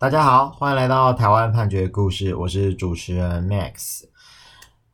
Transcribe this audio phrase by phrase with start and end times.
[0.00, 4.04] 大家好，欢迎来到台湾判决故事，我是主持人 Max。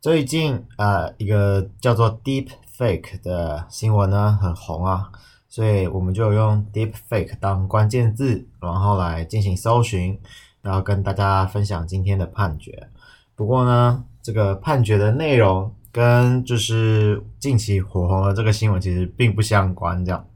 [0.01, 5.12] 最近呃，一个叫做 Deep Fake 的新闻呢很红啊，
[5.48, 10.21] 所以我们就用 Deep Fake 当关键字，然后来进行搜寻，
[10.61, 12.88] 然后跟大家分享今天的判决。
[13.37, 20.27] 不过呢，这个判决的内容跟就是近期火红的这个新闻其实并不相关，这样。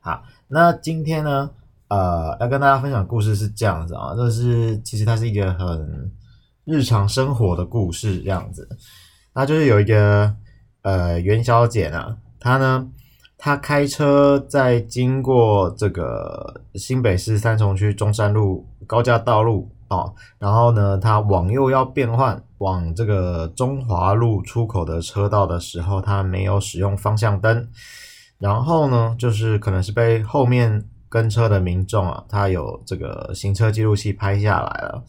[0.00, 1.52] 好，那今天呢？
[1.92, 6.10] 呃，要跟大家分享故事是这样子啊，就是其实它是一个很
[6.64, 8.66] 日常生活的故事这样子。
[9.34, 10.34] 那就是有一个
[10.80, 12.88] 呃袁小姐呢，她呢，
[13.36, 27.68] 她开车在经过这个新北市三重区中山路高架道路哦，然后呢，她往右要变换往这个中华路出口的车道的时候，她没有使用方向灯，
[28.38, 30.88] 然后呢，就是可能是被后面。
[31.12, 35.04] 跟车的民众啊，他有这个行车记录器拍下来了，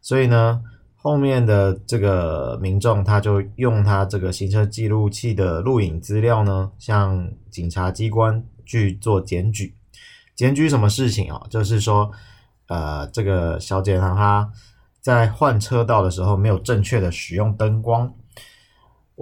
[0.00, 0.62] 所以呢，
[0.96, 9.74] 后面的这个民众他就用他这个行车记录器的录影资料呢，向警察机关去做检举。
[10.34, 11.46] 检举什么事情啊？
[11.50, 12.10] 就是说，
[12.68, 14.50] 呃，这个小姐她她
[15.02, 18.14] 在换车道的时候没有正确的使用灯光。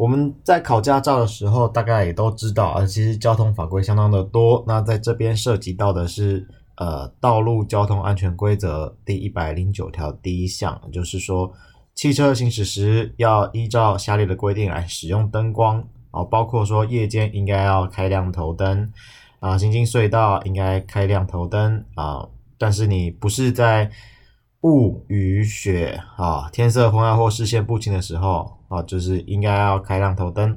[0.01, 4.65] 我们在考驾照的时候，大概也都知道啊，其实交通法规相当的多。
[4.67, 11.53] 那在这边涉及到的是，呃，道路交通安全规则第一百零九条第一项，就是说，
[11.95, 18.91] 汽车行驶时要依照下列的规定来使用灯光啊，包括说夜间应该要开亮头灯
[19.41, 23.91] 啊，行经隧道应该开亮头灯啊，但是你不是在
[24.63, 28.60] 雾雨雪啊，天色昏暗或视线不清的时候。
[28.71, 30.57] 啊，就是应该要开亮头灯，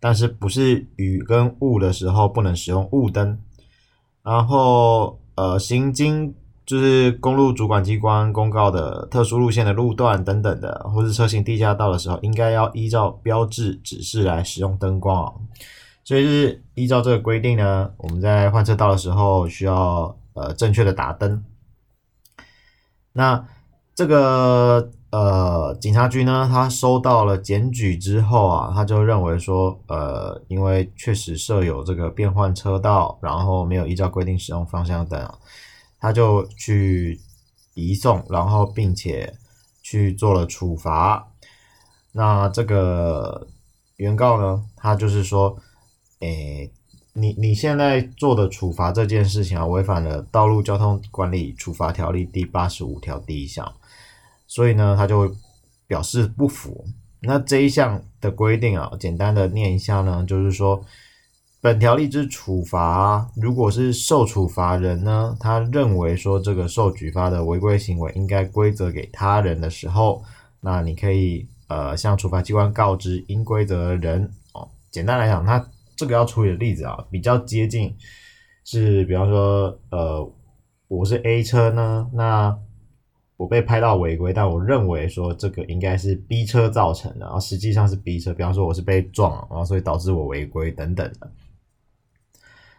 [0.00, 3.38] 但是不是雨跟雾的时候不能使用雾灯。
[4.24, 15.32] 然后，呃，行经就是公路主管机关公告的特殊路线的路段等等的，或是车行地下道的时候，应该要依照标志指示来使用灯光啊。
[16.02, 21.44] 所以是依照这个规定呢，我们在换车道的时候需要呃正确的打灯。
[23.12, 23.46] 那
[23.94, 24.90] 这个。
[25.10, 35.32] 呃，警察局呢，他收到了检举之后啊，他就认为说，呃，因为确实设有这个变换车道，然后没有依照规定使用方向灯，
[35.98, 37.20] 他就去
[37.74, 39.32] 移送，然后并且
[39.80, 41.28] 去做了处罚。
[42.12, 43.46] 那这个
[43.96, 45.56] 原告呢，他就是说，
[46.18, 46.70] 诶，
[47.12, 53.72] 你你现在做的处罚这件事情啊，违反了《道路交通管理处罚条例》第八十五条第一项。
[54.56, 55.30] 所以呢，他就会
[55.86, 56.82] 表示不服。
[57.20, 60.82] 那这一项的规定啊，简单的念一下呢，就是说，
[61.60, 70.24] 本条例之处罚，如果是受处罚人呢，他认为说这个受举发的违规行为应该归责给他人的时候，
[70.62, 74.24] 那你可以呃向处罚机关告知应归责的人
[74.54, 74.66] 哦。
[74.90, 75.62] 简单来讲，他
[75.96, 77.94] 这个要处理的例子啊，比较接近
[78.64, 80.32] 是，比方说呃，
[80.88, 82.56] 我是 A 车呢，那。
[83.36, 88.32] 我被拍到违规，但我认为说这个应该是 B 车造成的，然后实际上是 B 车。
[88.32, 91.30] 比方说我是被撞，然后所以导致我违规等等的。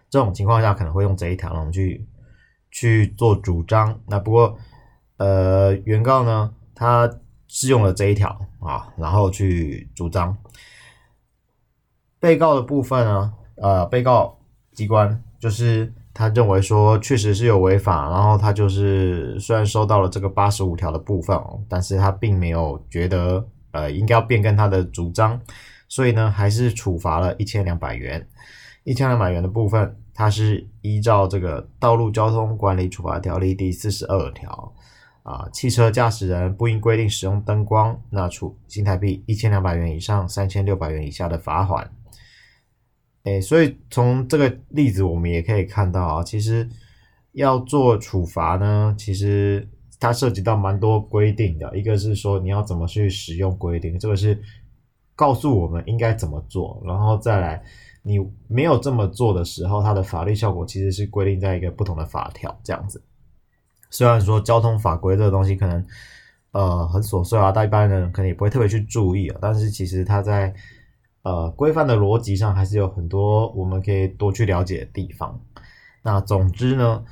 [0.09, 2.07] 这种情况下可能会用这一条，我们去
[2.71, 3.99] 去做主张。
[4.07, 4.57] 那不过，
[5.17, 7.07] 呃，原告呢，他
[7.47, 8.29] 是用了这一条
[8.59, 10.35] 啊，然后去主张。
[12.19, 14.39] 被告的部分呢，呃，被告
[14.73, 15.93] 机关就是。
[16.17, 25.39] 他认为说确实是有违法，然后他就是虽然收到了这个八十五条的部分哦，但是他并没有觉得呃应该要变更他的主张，
[25.87, 28.27] 所以呢还是处罚了一千两百元。
[28.83, 34.73] 一千两百元的部分，他是依照这个道路交通管理处罚条例第四十二条
[35.21, 41.87] 啊，汽车驾驶人不应规定使用灯光，那处新台币一千两百元以上三千六百元以下的罚款。
[43.27, 46.65] 诶，所以从这个例子我们也可以看到啊，其实
[47.33, 49.67] 要做处罚呢，其实
[49.99, 51.77] 它涉及到蛮多规定的。
[51.77, 54.41] 一个是说你要怎么去使用规定，这个是
[55.13, 57.61] 告诉我们应该怎么做，然后再来
[58.01, 58.17] 你
[58.47, 63.03] 没有这么做的时候，它的法律效果其实是规定在一个不同的法条这样子。
[63.89, 65.85] 虽然说交通法规这个东西可能
[66.51, 70.53] 呃很琐碎啊，但一般人可能也不会特别去注意啊，但是其实它在。
[71.27, 75.37] 呃，规范的逻辑上还是有很多我们可以多去了解的地方。
[76.01, 77.03] 那总之呢，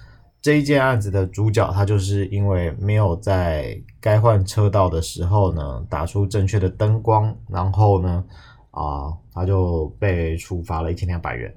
[0.41, 8.23] 这一件案子的主角他就是因为没有在该换车道的时候呢打出正确的灯光，然后呢，
[8.71, 11.53] 啊、他就被处罚了一千两百元。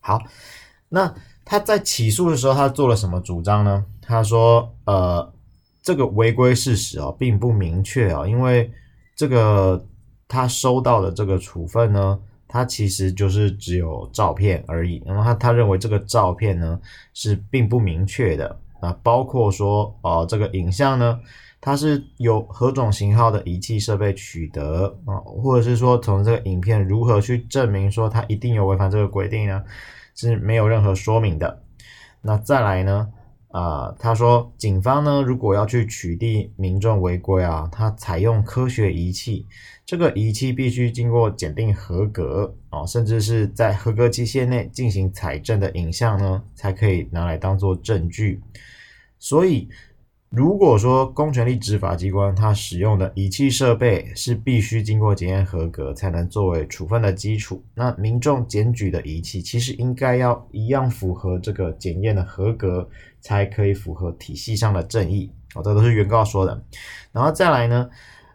[0.00, 0.20] 好，
[0.88, 1.14] 那
[1.44, 3.86] 他在起诉的时候他做了什么主张呢？
[4.00, 5.32] 他说，呃，
[5.80, 8.72] 这个违规事实啊，并不明确啊，因为
[9.14, 9.86] 这个
[10.32, 12.18] 他收到的这个处分呢，
[12.48, 15.02] 他其实就是只有照片而已。
[15.04, 16.80] 那么他他认为这个照片呢
[17.12, 21.20] 是并不明确的啊，包括说，呃，这个影像呢，
[21.60, 29.62] 它是由何种型号的仪器设备取得啊，或者是说从这个影片如何去证明说它一定有违反这个规定呢？
[30.14, 31.62] 是没有任何说明的。
[32.22, 33.08] 那再来呢？
[33.52, 39.46] 啊、呃，他说，警方呢，如果要去取缔民众违规啊，他采用科学仪器，
[39.86, 48.40] 这个仪器必须经过检定合格啊，甚至是在合格期限内进行采证的影像呢，才可以拿来当做证据。
[49.18, 49.68] 所以。
[50.34, 62.88] 如果说公权力执法机关它使用的仪器设备是必须经过检验合格才能作为处分的基础，那民众检举的仪器其实应该要一样符合这个检验的合格，
[63.22, 65.32] 才可以符合体系上的正义。
[65.54, 66.62] 哦，这都是原告说的。
[67.12, 67.88] 然后再来呢，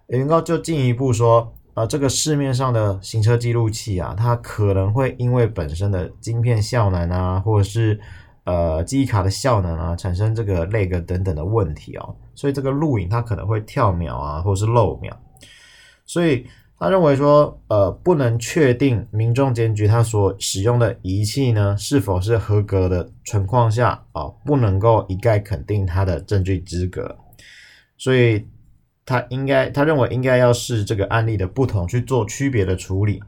[0.08, 8.00] 原告就进一步说，啊，这个市面上的行车记录器啊，它可能会因为本身的晶片效能啊，或者是
[8.46, 15.16] 呃，记忆卡的效能啊，产生这个 lag 等等的问题哦，所以这个录影它可能会跳秒啊，或者是漏秒，
[16.06, 16.48] 所以
[16.80, 27.18] 他认为说，呃，不能确定民众检举他所使用的仪器呢是否是合格的情况下啊，不能够一概肯定他的证据资格，
[27.98, 28.48] 所以
[29.06, 33.24] 他应该他认为应该要视这个案例的不同去做区别的处理，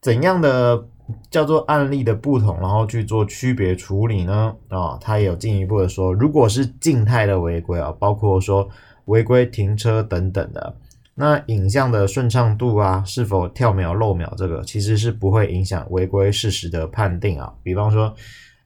[0.00, 0.86] 怎样的？
[1.30, 4.54] 叫做案例的不同，然后去做区别处理呢？
[4.68, 8.68] 啊、他也有进一步的说，如果是静态的违规啊，包括说
[9.06, 10.76] 违规停车等等的，
[11.20, 17.52] 那影像的顺畅度啊，是否跳秒漏秒，这个其实是不会影响违规事实的判定啊。
[17.64, 18.14] 比方说，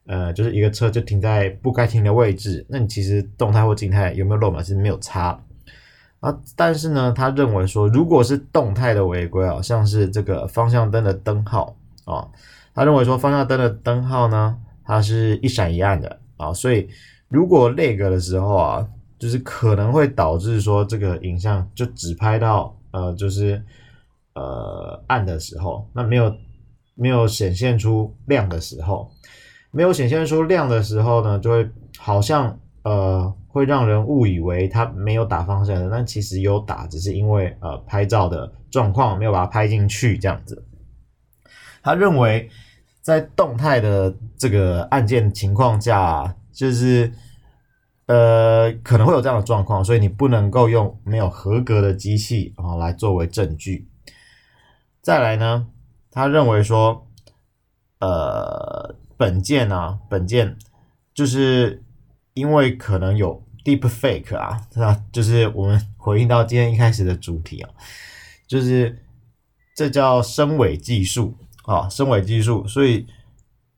[0.04, 5.42] 呃，就是一个车就停在不该停的位置，那你其实动态或静态有没有漏秒其实没有差
[6.20, 6.38] 啊。
[6.54, 11.74] 但是呢，他认为说，如果是动态的违规啊，像是这个方向灯的灯号。
[12.04, 12.28] 啊、
[12.74, 16.88] 他认为说方向灯的灯号呢，它是一闪一暗的啊、所以
[17.28, 18.88] 如果那个的时候啊，
[19.22, 23.62] 就是可能会导致说这个影像就只拍到呃，就是
[24.34, 26.34] 呃暗的时候，那没有
[26.96, 29.08] 没有显现出亮的时候，
[29.70, 40.66] 没有显现出亮的时候呢，就会好像呃会让人误以为他没有打方向灯，但其实有打，只是因为呃拍照的状况没有把它拍进去这样子。
[41.80, 42.50] 他认为，
[43.00, 47.12] 在动态的这个案件情况下，就是
[48.12, 53.88] 呃可能会有这样的状况，所以你不能够用没有合格的机器啊来作为证据。
[55.00, 55.66] 再来呢，
[56.10, 57.06] 他认为说，
[58.00, 60.56] 呃，本件啊，本件
[61.14, 61.82] 就是
[62.34, 65.02] 因为可能有 deep fake 啊，那？
[65.10, 67.70] 就是我们回应到今天一开始的主题啊，
[68.46, 68.98] 就是
[69.74, 71.36] 这叫深伪技术。
[71.64, 73.06] 啊，深伪技术，所以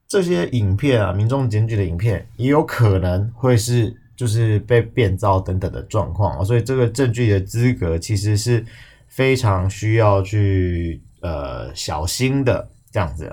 [0.09, 8.65] 这些影片啊，民众检举的影片也有可能会是就是被变造等等的状况，所以这个证据的资格其实是
[9.09, 13.31] 非常需要去呃小心的这样子。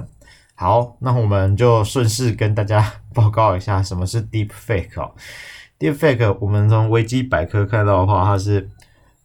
[0.55, 5.13] 好，那我们就顺势跟大家报告一下什么是 Deep Fake 哦。
[5.79, 8.69] Deep Fake 我们从维基百科看到的话，它是。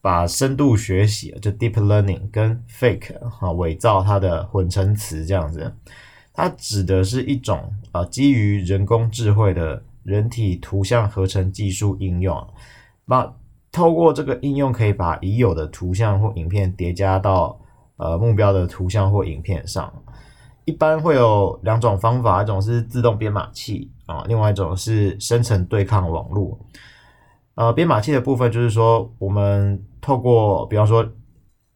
[0.02, 5.74] 把深度学习就 deep learning 跟 fake 哈伪造它的混成词这样子，
[6.32, 12.46] 它指的是一种啊基于人工智慧的人体图像合成技术应用，
[13.04, 13.34] 那
[13.72, 17.60] 透过这个应用可以把已有的图像或影片叠加到
[17.96, 19.92] 呃目标的图像或影片上，
[20.64, 26.58] 一般会有两种方法，一种是自动编码器啊，另外一种是生成对抗网络。
[27.56, 31.06] 呃，编码器的部分就是说，我们透过，比方说，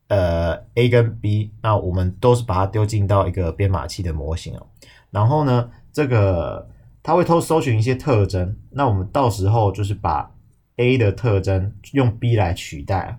[0.08, 4.66] 呃，A 跟 B，那我们都是把它丢进到一个编码器的模型哦。
[5.10, 6.68] 然后呢，这个
[7.02, 10.30] 它会偷搜寻一些特征，那我们到时候就是把
[10.76, 13.18] A 的特征用 B 来取代，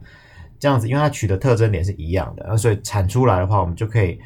[0.60, 4.20] 这样子，因为它取的特征点是一样的，那所以产出来的话，我们就可以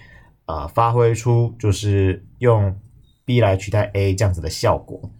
[0.46, 2.80] 呃发挥出就是用
[3.26, 5.12] B 来取代 A 这样子的效果。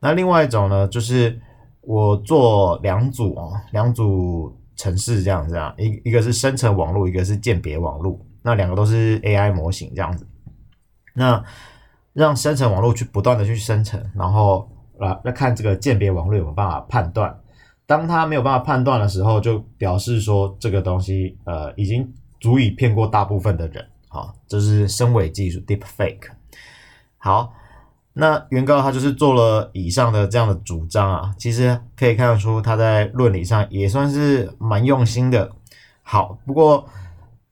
[0.00, 1.40] 那另外一种呢，就是。
[1.84, 10.24] 我做两组啊，两组程式这样这样，一一个是生成网络，一个是鉴别网络，那两个都是 AI 模型这样子。
[11.12, 11.42] 那
[12.12, 17.38] 让生成网络去不断的去生成，然后来来看这个鉴别网络有没有办法判断。
[17.86, 23.84] 当它没有办法判断的时候，就表示说这个东西呃已经足以骗过大部分的人。
[24.08, 26.30] 好，这是深伪技术 Deep Fake。
[27.18, 27.54] 好。
[28.14, 35.50] 那原告他就是做了以上的这样的主张啊，其实可以看得出他在论理上也算是蛮用心的。
[36.02, 36.86] 好，不过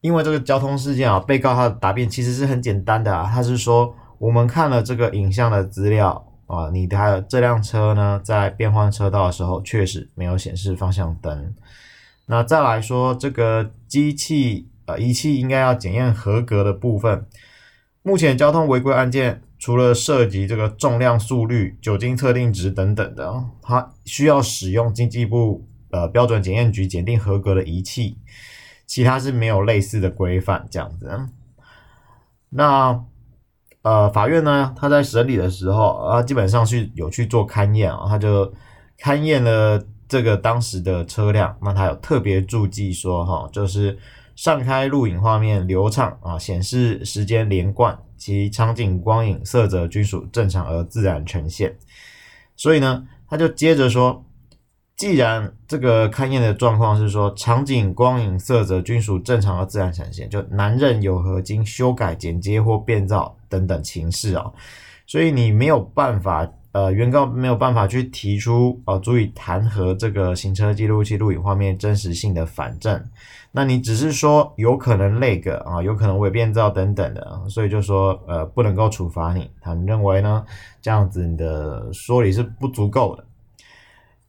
[0.02, 11.54] 因为这个交通事件啊，被告他的答辩其实是很简单的啊，他是说我们看了这个影像的资料啊，你的这辆车呢在变换车道的时候确实没有显示方向灯。
[12.26, 17.24] 那再来说这个机器呃仪器应该要检验合格的部分，
[18.02, 19.42] 目前交通违规案件。
[19.62, 28.16] 除了涉及这个重量、速率、酒精测定值等等的，它需要使用经济部呃标准检验局检定合格的仪器，
[28.86, 31.28] 其他是没有类似的规范这样子。
[32.48, 33.04] 那
[33.82, 38.52] 呃法院呢，他在审理的时候啊，基本上是有去做勘验啊，他就
[38.98, 43.98] 勘验了这个当时的车辆，那他有特别注记说哈，就是
[44.36, 47.98] 上开录影画面流畅啊，显示时间连贯。
[48.18, 51.74] 其场景、光影、色泽均属正常而自然呈现，
[52.54, 54.22] 所以呢，他就接着说，
[54.94, 64.50] 既然这个勘验的状况是说场景、光影、色泽均属正常而自然呈现，就难认有何经修改、剪接或变造等等情事啊，
[65.06, 66.50] 所以你没有办法。
[66.72, 73.04] 呃，原告没有办法去提出呃足以弹劾这个行车记录器录影画面真实性的反证，
[73.50, 79.50] 那你只是说有可能那个啊，有可能伪变造等等的，所以就说呃不能够处罚你。
[79.60, 80.44] 他们认为呢，
[80.80, 83.24] 这样子你的说理是不足够的。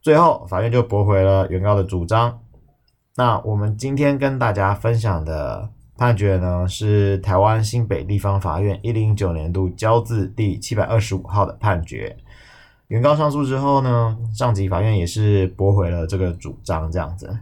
[0.02, 2.40] 最后，法院就驳回了原告的主张。
[3.18, 5.70] 那我们今天跟大家分享的。
[6.02, 12.18] 判决呢是台湾新北地方法院一零九年度交字第七百二十五号的判决。
[12.88, 17.38] 原告上诉之后呢，上级法院也是驳回了这个主张，这样子。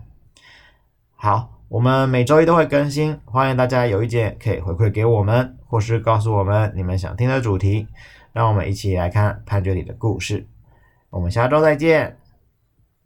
[1.16, 7.88] 好，我们每周一都会更新，欢迎大家有意见可以回馈给我们，或是告诉我们你们想听的主题，
[8.34, 10.46] 让我们一起来看判决里的故事。
[11.10, 12.19] 我们下周再见。